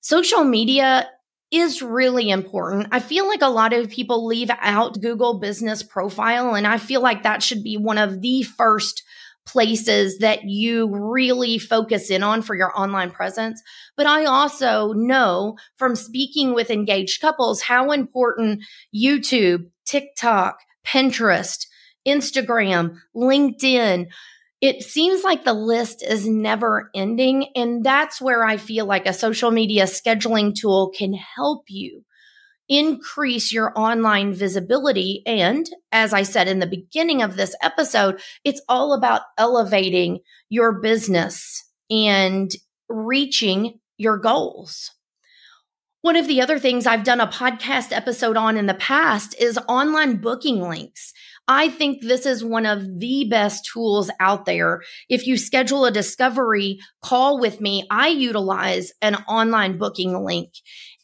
social 0.00 0.44
media 0.44 1.08
is 1.50 1.82
really 1.82 2.30
important. 2.30 2.88
I 2.92 3.00
feel 3.00 3.26
like 3.26 3.42
a 3.42 3.48
lot 3.48 3.72
of 3.72 3.88
people 3.88 4.26
leave 4.26 4.50
out 4.60 5.00
Google 5.00 5.38
business 5.38 5.82
profile, 5.82 6.54
and 6.54 6.66
I 6.66 6.78
feel 6.78 7.00
like 7.00 7.22
that 7.22 7.42
should 7.42 7.62
be 7.62 7.76
one 7.76 7.98
of 7.98 8.20
the 8.20 8.42
first 8.42 9.02
places 9.46 10.18
that 10.18 10.44
you 10.44 10.88
really 10.88 11.58
focus 11.58 12.10
in 12.10 12.22
on 12.22 12.42
for 12.42 12.54
your 12.54 12.76
online 12.78 13.10
presence. 13.10 13.62
But 13.96 14.06
I 14.06 14.24
also 14.24 14.92
know 14.92 15.56
from 15.76 15.96
speaking 15.96 16.54
with 16.54 16.70
engaged 16.70 17.20
couples 17.20 17.62
how 17.62 17.92
important 17.92 18.64
YouTube, 18.94 19.66
TikTok, 19.86 20.58
Pinterest, 20.86 21.66
Instagram, 22.06 22.98
LinkedIn, 23.14 24.06
it 24.60 24.82
seems 24.82 25.22
like 25.22 25.44
the 25.44 25.52
list 25.52 26.02
is 26.02 26.26
never 26.26 26.90
ending. 26.94 27.48
And 27.54 27.84
that's 27.84 28.20
where 28.20 28.44
I 28.44 28.56
feel 28.56 28.86
like 28.86 29.06
a 29.06 29.12
social 29.12 29.50
media 29.50 29.84
scheduling 29.84 30.54
tool 30.54 30.90
can 30.96 31.12
help 31.12 31.64
you 31.68 32.04
increase 32.68 33.52
your 33.52 33.72
online 33.76 34.32
visibility. 34.32 35.22
And 35.26 35.68
as 35.92 36.12
I 36.12 36.22
said 36.22 36.48
in 36.48 36.58
the 36.58 36.66
beginning 36.66 37.22
of 37.22 37.36
this 37.36 37.54
episode, 37.62 38.20
it's 38.44 38.62
all 38.68 38.92
about 38.92 39.22
elevating 39.38 40.20
your 40.48 40.80
business 40.80 41.64
and 41.90 42.50
reaching 42.88 43.80
your 43.96 44.18
goals. 44.18 44.90
One 46.02 46.16
of 46.16 46.26
the 46.26 46.42
other 46.42 46.58
things 46.58 46.86
I've 46.86 47.04
done 47.04 47.20
a 47.20 47.26
podcast 47.26 47.90
episode 47.90 48.36
on 48.36 48.58
in 48.58 48.66
the 48.66 48.74
past 48.74 49.34
is 49.40 49.58
online 49.68 50.16
booking 50.16 50.60
links. 50.60 51.14
I 51.48 51.68
think 51.70 52.02
this 52.02 52.26
is 52.26 52.44
one 52.44 52.66
of 52.66 53.00
the 53.00 53.26
best 53.30 53.68
tools 53.72 54.10
out 54.20 54.44
there. 54.44 54.82
If 55.08 55.26
you 55.26 55.38
schedule 55.38 55.84
a 55.84 55.90
discovery 55.90 56.78
call 57.02 57.38
with 57.40 57.60
me, 57.60 57.86
I 57.90 58.08
utilize 58.08 58.92
an 59.00 59.14
online 59.28 59.78
booking 59.78 60.24
link 60.24 60.50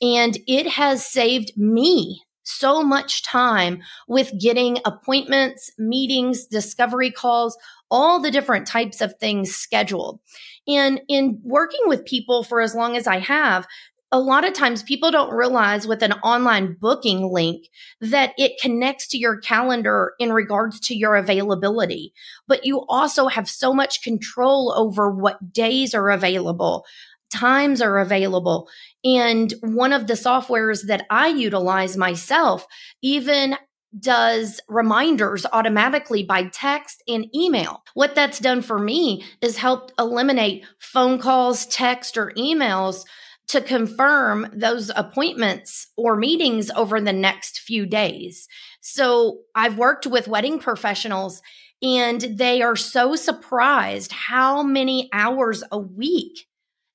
and 0.00 0.38
it 0.46 0.66
has 0.66 1.06
saved 1.06 1.52
me 1.56 2.22
so 2.42 2.82
much 2.82 3.22
time 3.22 3.80
with 4.08 4.32
getting 4.40 4.78
appointments, 4.84 5.70
meetings, 5.78 6.46
discovery 6.46 7.10
calls, 7.10 7.56
all 7.90 8.20
the 8.20 8.30
different 8.30 8.66
types 8.66 9.00
of 9.00 9.14
things 9.18 9.54
scheduled. 9.54 10.20
And 10.66 11.00
in 11.08 11.40
working 11.42 11.80
with 11.86 12.04
people 12.04 12.42
for 12.42 12.60
as 12.60 12.74
long 12.74 12.96
as 12.96 13.06
I 13.06 13.18
have, 13.18 13.66
a 14.12 14.18
lot 14.18 14.44
of 14.44 14.54
times 14.54 14.82
people 14.82 15.12
don't 15.12 15.32
realize 15.32 15.86
with 15.86 16.02
an 16.02 16.14
online 16.14 16.76
booking 16.80 17.32
link 17.32 17.68
that 18.00 18.32
it 18.36 18.60
connects 18.60 19.06
to 19.08 19.18
your 19.18 19.38
calendar 19.38 20.14
in 20.18 20.32
regards 20.32 20.80
to 20.80 20.96
your 20.96 21.14
availability. 21.14 22.12
But 22.48 22.64
you 22.64 22.84
also 22.88 23.28
have 23.28 23.48
so 23.48 23.72
much 23.72 24.02
control 24.02 24.74
over 24.76 25.10
what 25.10 25.52
days 25.52 25.94
are 25.94 26.10
available, 26.10 26.84
times 27.32 27.80
are 27.80 27.98
available. 27.98 28.68
And 29.04 29.52
one 29.62 29.92
of 29.92 30.06
the 30.06 30.14
softwares 30.14 30.86
that 30.86 31.06
I 31.10 31.28
utilize 31.28 31.96
myself 31.96 32.66
even 33.02 33.56
does 33.98 34.60
reminders 34.68 35.44
automatically 35.52 36.22
by 36.22 36.44
text 36.44 37.02
and 37.08 37.26
email. 37.34 37.82
What 37.94 38.14
that's 38.14 38.38
done 38.38 38.62
for 38.62 38.78
me 38.78 39.24
is 39.40 39.56
helped 39.56 39.92
eliminate 39.98 40.64
phone 40.78 41.18
calls, 41.18 41.66
text, 41.66 42.16
or 42.16 42.30
emails 42.36 43.04
to 43.48 43.60
confirm 43.60 44.48
those 44.52 44.92
appointments 44.94 45.88
or 45.96 46.14
meetings 46.14 46.70
over 46.70 47.00
the 47.00 47.12
next 47.12 47.58
few 47.58 47.84
days. 47.84 48.46
So 48.80 49.40
I've 49.56 49.76
worked 49.76 50.06
with 50.06 50.28
wedding 50.28 50.60
professionals 50.60 51.42
and 51.82 52.20
they 52.20 52.62
are 52.62 52.76
so 52.76 53.16
surprised 53.16 54.12
how 54.12 54.62
many 54.62 55.08
hours 55.12 55.64
a 55.72 55.78
week 55.78 56.46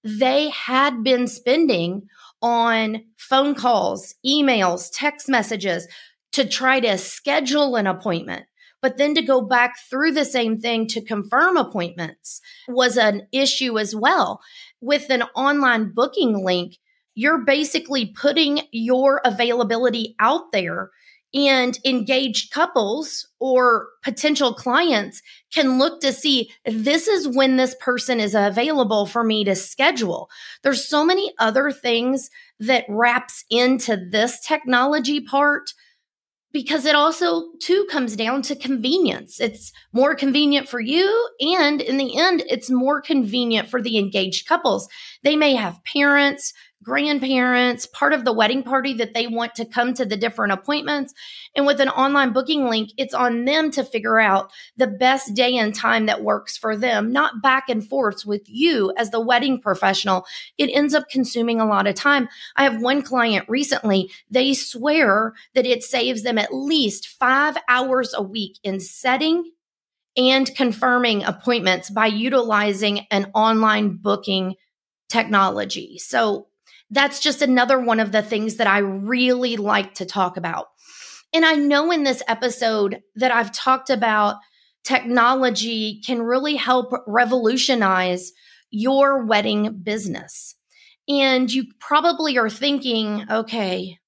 they 0.05 0.50
had 0.51 1.03
been 1.03 1.27
spending 1.27 2.03
on 2.41 3.03
phone 3.17 3.55
calls, 3.55 4.13
emails, 4.25 4.89
text 4.93 5.27
messages 5.27 5.88
to 6.31 6.47
try 6.47 6.79
to 6.79 6.97
schedule 6.97 7.75
an 7.75 7.88
appointment. 7.88 8.45
But 8.83 8.97
then 8.97 9.15
to 9.15 9.24
go 9.24 9.41
back 9.41 9.79
through 9.89 10.12
the 10.12 10.25
same 10.25 10.59
thing 10.59 10.85
to 10.88 11.01
confirm 11.01 11.57
appointments 11.57 12.39
was 12.67 12.97
an 12.97 13.27
issue 13.31 13.79
as 13.79 13.95
well. 13.95 14.41
With 14.79 15.09
an 15.09 15.24
online 15.35 15.91
booking 15.91 16.45
link, 16.45 16.77
you're 17.15 17.43
basically 17.43 18.05
putting 18.05 18.62
your 18.71 19.21
availability 19.25 20.15
out 20.19 20.51
there 20.51 20.91
and 21.36 21.77
engaged 21.86 22.51
couples 22.51 23.27
or 23.39 23.89
potential 24.01 24.54
clients 24.54 25.22
can 25.54 25.77
look 25.77 26.00
to 26.00 26.13
see 26.13 26.50
this 26.65 27.08
is 27.08 27.27
when 27.27 27.58
this 27.58 27.75
person 27.82 28.22
is 28.22 28.34
available 28.34 29.06
for 29.06 29.24
me 29.24 29.44
to 29.44 29.56
schedule. 29.56 30.30
There's 30.63 30.88
so 30.88 31.06
many 31.06 31.34
other 31.38 31.72
things 31.72 32.30
that 32.60 32.86
wraps 32.88 33.44
into 33.50 33.98
this 33.98 34.39
technology 34.39 35.20
part 35.20 35.70
because 36.54 36.86
it 36.86 36.96
also 36.96 37.44
too 37.62 37.86
comes 37.92 38.15
down 38.15 38.42
to 38.42 38.56
convenience. 38.56 39.42
It's 39.42 39.74
more 39.92 40.15
convenient 40.15 40.70
for 40.70 40.80
you 40.80 41.30
and 41.42 41.82
in 41.82 41.98
the 41.98 42.18
end 42.18 42.44
it's 42.48 42.70
more 42.72 43.01
convenient 43.01 43.68
for 43.68 43.82
the 43.82 43.98
engaged 43.98 44.48
couples. 44.48 44.88
They 45.22 45.36
may 45.36 45.54
have 45.56 45.84
parents 45.84 46.54
grandparents, 46.86 47.88
part 47.88 48.13
of 48.13 48.24
the 48.24 48.32
wedding 48.32 48.62
party 48.63 48.94
that 48.94 49.13
they 49.15 49.25
want 49.25 49.56
to 49.56 49.65
come 49.65 49.94
to 49.96 50.06
the 50.06 50.15
different 50.15 50.54
appointments. 50.54 51.13
And 51.56 51.65
with 51.65 51.82
an 51.82 51.89
online 51.89 52.32
booking 52.32 52.70
link, 52.70 52.92
it's 52.96 53.13
on 53.13 53.44
them 53.44 53.72
to 53.72 53.84
figure 53.84 54.20
out 54.20 54.51
the 54.77 54.88
best 54.88 55.34
day 55.34 55.58
and 55.58 55.74
time 55.74 56.06
that 56.06 56.24
works 56.24 56.58
for 56.58 56.77
them, 56.77 57.12
not 57.12 57.42
back 57.42 57.70
and 57.70 57.86
forths 57.86 58.25
with 58.25 58.44
you 58.46 58.94
as 58.98 59.10
the 59.10 59.20
wedding 59.20 59.60
professional. 59.60 60.25
It 60.60 60.70
ends 60.72 60.94
up 60.94 61.10
consuming 61.10 61.60
a 61.60 61.65
lot 61.65 61.88
of 61.88 61.96
time. 61.96 62.30
I 62.56 62.63
have 62.63 62.82
one 62.82 63.01
client 63.01 63.50
recently, 63.50 64.12
they 64.30 64.54
swear 64.54 65.34
that 65.56 65.65
it 65.65 65.84
saves 65.84 66.22
them 66.22 66.38
at 66.38 66.54
least 66.54 67.08
five 67.08 67.58
hours 67.68 68.13
a 68.15 68.22
week 68.22 68.58
in 68.63 68.80
setting 68.80 69.51
and 70.15 70.54
confirming 70.56 71.24
appointments 71.24 71.89
by 71.89 72.06
utilizing 72.06 73.01
an 73.12 73.32
online 73.34 73.98
booking 73.98 74.56
technology. 75.10 75.98
So 75.98 76.48
that's 76.89 77.20
just 77.20 77.42
another 77.42 77.80
one 77.80 78.00
of 78.00 78.12
the 78.12 78.22
things 78.22 78.56
that 78.56 78.68
I 78.68 78.80
really 78.80 79.58
like 79.58 79.96
to 79.96 80.06
talk 80.06 80.38
about. 80.38 80.68
And 81.34 81.46
I 81.46 81.56
know 81.56 81.92
in 81.92 82.04
this 82.04 82.24
episode 82.27 83.01
that 83.15 83.32
I've 83.32 83.51
talked 83.51 83.89
about 83.89 84.38
technology 84.84 86.01
can 86.06 86.22
really 86.22 86.56
help 86.56 86.94
revolutionize 87.08 88.32
your 88.70 89.25
wedding 89.25 89.82
business. 89.84 90.56
And 91.08 91.51
you 91.51 91.65
probably 91.80 92.38
are 92.38 92.50
thinking, 92.50 93.25
okay, 93.30 94.00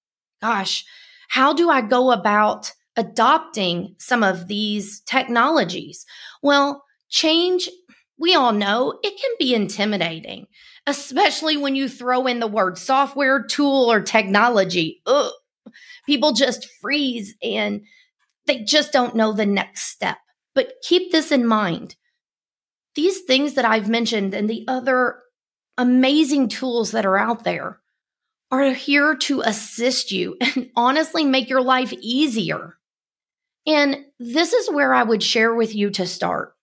gosh, 0.42 0.86
how 1.30 1.54
do 1.54 1.70
I 1.70 1.82
go 1.82 2.12
about 2.12 2.72
adopting 2.96 3.96
some 4.00 4.24
of 4.24 4.48
these 4.48 5.02
technologies? 5.02 6.06
Well, 6.42 6.84
change, 7.10 7.70
we 8.18 8.36
all 8.36 8.54
know 8.54 9.00
it 9.04 9.20
can 9.22 9.32
be 9.38 9.54
intimidating, 9.54 10.48
especially 10.88 11.58
when 11.58 11.75
you 11.75 11.89
throw 11.89 12.25
in 12.25 12.39
the 12.39 12.48
word 12.48 12.77
software, 12.77 13.44
tool, 13.44 13.91
or 13.91 14.01
technology. 14.01 15.01
Ugh. 15.06 15.32
People 16.06 16.32
just 16.32 16.67
freeze 16.82 17.36
and 17.44 17.82
they 18.48 18.63
just 18.63 18.94
don't 18.94 19.15
know 19.15 19.34
the 19.34 19.46
next 19.46 19.89
step. 19.89 20.17
But 20.56 20.72
keep 20.82 21.12
this 21.12 21.32
in 21.32 21.46
mind. 21.46 21.98
These 22.96 23.22
things 23.24 23.53
that 23.56 23.65
I've 23.65 23.89
mentioned 23.89 24.34
and 24.34 24.50
the 24.50 24.63
other 24.67 25.20
amazing 25.77 26.48
tools 26.48 26.91
that 26.91 27.06
are 27.06 27.17
out 27.17 27.44
there 27.44 27.79
are 28.50 28.72
here 28.72 29.13
to 29.15 29.41
assist 29.41 30.12
you 30.12 30.38
and 30.41 30.70
honestly 30.75 31.25
make 31.25 31.50
your 31.50 31.62
life 31.62 31.91
easier. 31.94 32.77
And 33.67 34.06
this 34.17 34.53
is 34.53 34.72
where 34.72 34.94
I 34.94 35.03
would 35.03 35.22
share 35.22 35.53
with 35.53 35.75
you 35.75 35.89
to 35.91 36.08
start. 36.08 36.53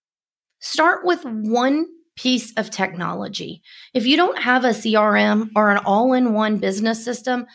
Start 0.61 1.05
with 1.05 1.23
one 1.27 1.85
piece 2.17 2.53
of 2.57 2.71
technology. 2.71 3.63
If 3.93 4.07
you 4.07 4.17
don't 4.17 4.39
have 4.39 4.65
a 4.65 4.69
CRM 4.71 5.51
or 5.57 5.71
an 5.71 5.79
all 5.79 6.13
in 6.13 6.33
one 6.33 6.59
business 6.59 7.05
system, 7.05 7.47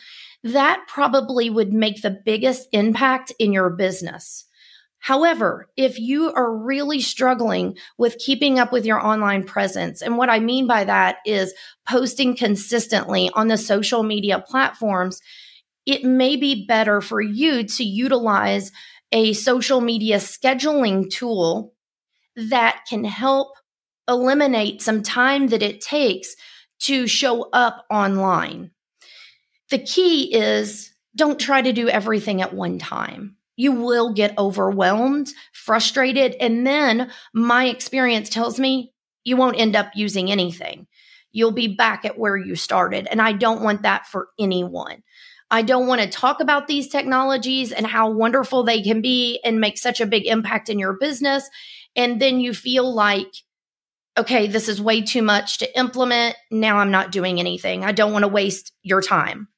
that 0.42 0.84
probably 0.88 1.50
would 1.50 1.72
make 1.72 2.02
the 2.02 2.18
biggest 2.24 2.68
impact 2.72 3.32
in 3.38 3.52
your 3.52 3.70
business. 3.70 4.46
However, 5.00 5.68
if 5.76 5.98
you 5.98 6.30
are 6.32 6.54
really 6.54 7.00
struggling 7.00 7.78
with 7.96 8.18
keeping 8.18 8.58
up 8.58 8.70
with 8.70 8.84
your 8.84 9.04
online 9.04 9.44
presence, 9.44 10.02
and 10.02 10.18
what 10.18 10.28
I 10.28 10.40
mean 10.40 10.66
by 10.66 10.84
that 10.84 11.16
is 11.24 11.54
posting 11.88 12.36
consistently 12.36 13.30
on 13.32 13.48
the 13.48 13.56
social 13.56 14.02
media 14.02 14.44
platforms, 14.46 15.20
it 15.86 16.04
may 16.04 16.36
be 16.36 16.66
better 16.66 17.00
for 17.00 17.20
you 17.20 17.64
to 17.64 17.84
utilize 17.84 18.72
a 19.10 19.32
social 19.32 19.80
media 19.80 20.18
scheduling 20.18 21.10
tool 21.10 21.72
that 22.36 22.82
can 22.88 23.04
help 23.04 23.48
eliminate 24.10 24.82
some 24.82 25.02
time 25.02 25.46
that 25.48 25.62
it 25.62 25.80
takes 25.80 26.36
to 26.80 27.06
show 27.06 27.48
up 27.52 27.86
online. 27.90 28.72
The 29.70 29.78
key 29.78 30.34
is 30.34 30.92
don't 31.16 31.40
try 31.40 31.62
to 31.62 31.72
do 31.72 31.88
everything 31.88 32.42
at 32.42 32.52
one 32.52 32.78
time 32.78 33.36
you 33.60 33.72
will 33.72 34.14
get 34.14 34.38
overwhelmed, 34.38 35.34
frustrated. 35.52 36.34
And 36.40 36.66
then 36.66 37.10
my 37.34 37.66
experience 37.66 38.30
tells 38.30 38.58
me 38.58 38.94
you 39.22 39.36
won't 39.36 39.60
end 39.60 39.76
up 39.76 39.90
using 39.94 40.30
anything. 40.30 40.86
You'll 41.30 41.52
be 41.52 41.68
back 41.68 42.06
at 42.06 42.18
where 42.18 42.38
you 42.38 42.56
started. 42.56 43.06
And 43.10 43.20
I 43.20 43.32
don't 43.32 43.60
want 43.60 43.82
that 43.82 44.06
for 44.06 44.28
anyone. 44.38 45.02
I 45.50 45.60
don't 45.60 45.86
want 45.86 46.00
to 46.00 46.08
talk 46.08 46.40
about 46.40 46.68
these 46.68 46.88
technologies 46.88 47.70
and 47.70 47.86
how 47.86 48.08
wonderful 48.08 48.62
they 48.62 48.80
can 48.80 49.02
be 49.02 49.40
and 49.44 49.60
make 49.60 49.76
such 49.76 50.00
a 50.00 50.06
big 50.06 50.26
impact 50.26 50.70
in 50.70 50.78
your 50.78 50.94
business. 50.94 51.46
And 51.94 52.18
then 52.18 52.40
you 52.40 52.54
feel 52.54 52.90
like, 52.90 53.34
okay, 54.18 54.46
this 54.46 54.68
is 54.68 54.80
way 54.80 55.02
too 55.02 55.22
much 55.22 55.58
to 55.58 55.78
implement. 55.78 56.36
Now 56.50 56.78
I'm 56.78 56.90
not 56.90 57.12
doing 57.12 57.38
anything. 57.38 57.84
I 57.84 57.92
don't 57.92 58.12
want 58.12 58.24
to 58.24 58.28
waste 58.28 58.72
your 58.82 59.00
time. 59.00 59.48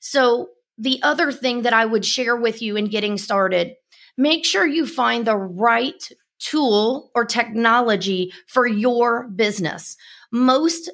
So 0.00 0.48
the 0.78 1.00
other 1.02 1.30
thing 1.30 1.62
that 1.62 1.72
I 1.72 1.84
would 1.84 2.04
share 2.04 2.36
with 2.36 2.60
you 2.60 2.76
in 2.76 2.88
getting 2.88 3.18
started, 3.18 3.74
make 4.16 4.44
sure 4.44 4.66
you 4.66 4.86
find 4.86 5.24
the 5.24 5.36
right 5.36 6.02
tool 6.40 7.10
or 7.14 7.24
technology 7.24 8.32
for 8.48 8.66
your 8.66 9.28
business. 9.28 9.96
Most 10.32 10.90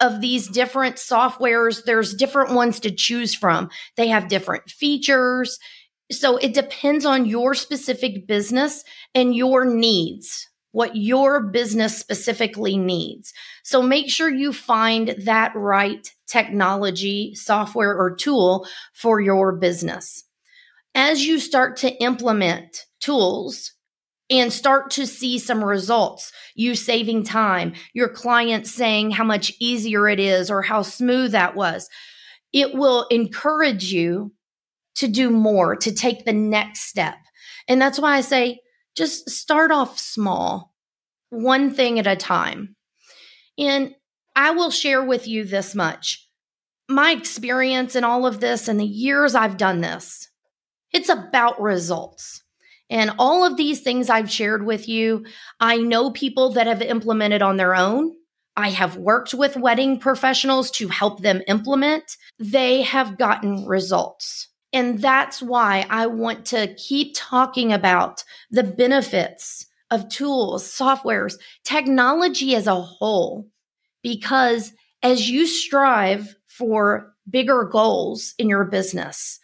of 0.00 0.20
these 0.20 0.48
different 0.48 0.96
softwares, 0.96 1.84
there's 1.84 2.14
different 2.14 2.52
ones 2.52 2.80
to 2.80 2.90
choose 2.90 3.34
from. 3.34 3.70
They 3.96 4.08
have 4.08 4.28
different 4.28 4.68
features. 4.68 5.58
So 6.12 6.36
it 6.36 6.54
depends 6.54 7.06
on 7.06 7.26
your 7.26 7.54
specific 7.54 8.26
business 8.26 8.84
and 9.14 9.34
your 9.34 9.64
needs 9.64 10.49
what 10.72 10.96
your 10.96 11.42
business 11.48 11.98
specifically 11.98 12.76
needs. 12.76 13.32
So 13.62 13.82
make 13.82 14.10
sure 14.10 14.30
you 14.30 14.52
find 14.52 15.14
that 15.24 15.52
right 15.54 16.06
technology, 16.26 17.34
software, 17.34 17.96
or 17.96 18.14
tool 18.14 18.66
for 18.92 19.20
your 19.20 19.52
business. 19.52 20.24
As 20.94 21.26
you 21.26 21.38
start 21.38 21.76
to 21.78 21.92
implement 22.02 22.86
tools, 23.00 23.72
and 24.30 24.52
start 24.52 24.90
to 24.92 25.06
see 25.06 25.38
some 25.38 25.62
results. 25.62 26.32
You 26.54 26.76
saving 26.76 27.24
time, 27.24 27.74
your 27.92 28.08
clients 28.08 28.70
saying 28.70 29.10
how 29.10 29.24
much 29.24 29.52
easier 29.58 30.08
it 30.08 30.20
is 30.20 30.50
or 30.50 30.62
how 30.62 30.82
smooth 30.82 31.32
that 31.32 31.56
was. 31.56 31.88
It 32.52 32.74
will 32.74 33.06
encourage 33.10 33.92
you 33.92 34.32
to 34.96 35.08
do 35.08 35.30
more, 35.30 35.76
to 35.76 35.92
take 35.92 36.24
the 36.24 36.32
next 36.32 36.82
step. 36.82 37.16
And 37.66 37.82
that's 37.82 37.98
why 37.98 38.16
I 38.16 38.20
say 38.20 38.60
just 39.00 39.30
start 39.30 39.70
off 39.70 39.98
small, 39.98 40.74
one 41.30 41.72
thing 41.72 41.98
at 41.98 42.06
a 42.06 42.14
time. 42.14 42.76
And 43.56 43.94
I 44.36 44.50
will 44.50 44.70
share 44.70 45.02
with 45.02 45.26
you 45.26 45.44
this 45.44 45.74
much. 45.74 46.28
My 46.86 47.12
experience 47.12 47.96
in 47.96 48.04
all 48.04 48.26
of 48.26 48.40
this 48.40 48.68
and 48.68 48.78
the 48.78 48.84
years 48.84 49.34
I've 49.34 49.56
done 49.56 49.80
this, 49.80 50.28
it's 50.92 51.08
about 51.08 51.62
results. 51.62 52.42
And 52.90 53.12
all 53.18 53.42
of 53.42 53.56
these 53.56 53.80
things 53.80 54.10
I've 54.10 54.30
shared 54.30 54.66
with 54.66 54.86
you, 54.86 55.24
I 55.60 55.78
know 55.78 56.10
people 56.10 56.52
that 56.52 56.66
have 56.66 56.82
implemented 56.82 57.40
on 57.40 57.56
their 57.56 57.74
own. 57.74 58.12
I 58.54 58.68
have 58.68 58.98
worked 58.98 59.32
with 59.32 59.56
wedding 59.56 59.98
professionals 59.98 60.70
to 60.72 60.88
help 60.88 61.22
them 61.22 61.40
implement. 61.48 62.18
They 62.38 62.82
have 62.82 63.16
gotten 63.16 63.64
results. 63.64 64.49
And 64.72 65.00
that's 65.00 65.42
why 65.42 65.86
I 65.90 66.06
want 66.06 66.46
to 66.46 66.74
keep 66.74 67.14
talking 67.16 67.72
about 67.72 68.24
the 68.50 68.62
benefits 68.62 69.66
of 69.90 70.08
tools, 70.08 70.64
softwares, 70.64 71.34
technology 71.64 72.54
as 72.54 72.66
a 72.66 72.80
whole. 72.80 73.48
Because 74.02 74.72
as 75.02 75.28
you 75.28 75.46
strive 75.46 76.36
for 76.46 77.12
bigger 77.28 77.64
goals 77.64 78.34
in 78.38 78.48
your 78.48 78.64
business 78.64 79.40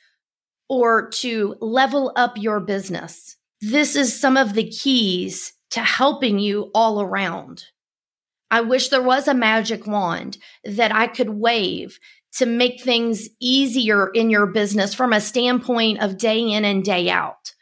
or 0.68 1.08
to 1.10 1.56
level 1.60 2.12
up 2.16 2.36
your 2.36 2.60
business, 2.60 3.36
this 3.60 3.96
is 3.96 4.18
some 4.18 4.36
of 4.36 4.54
the 4.54 4.68
keys 4.68 5.52
to 5.70 5.80
helping 5.80 6.38
you 6.38 6.70
all 6.74 7.00
around. 7.00 7.64
I 8.50 8.60
wish 8.60 8.88
there 8.88 9.02
was 9.02 9.26
a 9.26 9.34
magic 9.34 9.86
wand 9.86 10.38
that 10.64 10.94
I 10.94 11.08
could 11.08 11.30
wave 11.30 11.98
to 12.36 12.46
make 12.46 12.82
things 12.82 13.28
easier 13.40 14.08
in 14.08 14.30
your 14.30 14.46
business 14.46 14.94
from 14.94 15.12
a 15.12 15.20
standpoint 15.20 16.02
of 16.02 16.18
day 16.18 16.40
in 16.40 16.64
and 16.64 16.84
day 16.84 17.10
out. 17.10 17.52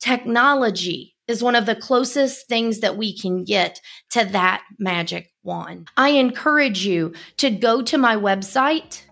Technology 0.00 1.14
is 1.28 1.42
one 1.42 1.54
of 1.54 1.66
the 1.66 1.76
closest 1.76 2.48
things 2.48 2.80
that 2.80 2.96
we 2.96 3.16
can 3.16 3.44
get 3.44 3.80
to 4.10 4.24
that 4.24 4.64
magic 4.78 5.30
wand. 5.44 5.88
I 5.96 6.08
encourage 6.10 6.84
you 6.84 7.14
to 7.36 7.50
go 7.50 7.80
to 7.82 7.96
my 7.96 8.16
website, 8.16 9.02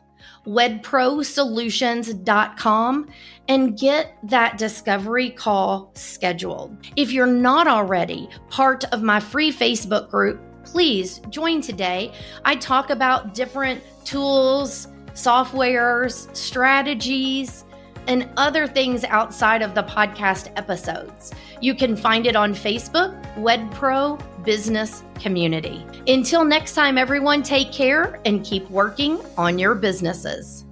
wedprosolutions.com 0.46 3.08
and 3.48 3.78
get 3.78 4.18
that 4.24 4.58
discovery 4.58 5.30
call 5.30 5.92
scheduled. 5.94 6.76
If 6.96 7.12
you're 7.12 7.26
not 7.26 7.68
already 7.68 8.28
part 8.48 8.84
of 8.92 9.02
my 9.02 9.20
free 9.20 9.52
Facebook 9.52 10.10
group, 10.10 10.40
please 10.64 11.20
join 11.30 11.60
today. 11.60 12.12
I 12.44 12.56
talk 12.56 12.90
about 12.90 13.34
different 13.34 13.82
tools, 14.04 14.88
softwares, 15.14 16.34
strategies, 16.36 17.64
and 18.06 18.28
other 18.36 18.66
things 18.66 19.04
outside 19.04 19.62
of 19.62 19.74
the 19.74 19.82
podcast 19.82 20.50
episodes. 20.56 21.32
You 21.60 21.74
can 21.74 21.96
find 21.96 22.26
it 22.26 22.34
on 22.34 22.54
Facebook, 22.54 23.12
WedPro 23.36 24.44
Business 24.44 25.04
Community. 25.20 25.84
Until 26.06 26.44
next 26.44 26.74
time, 26.74 26.96
everyone, 26.96 27.42
take 27.42 27.72
care 27.72 28.20
and 28.24 28.44
keep 28.44 28.68
working 28.70 29.20
on 29.36 29.58
your 29.58 29.74
businesses. 29.74 30.64